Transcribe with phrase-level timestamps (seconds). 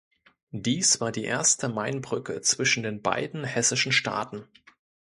[0.55, 4.47] Dies war die erste Mainbrücke zwischen den beiden hessischen Staaten.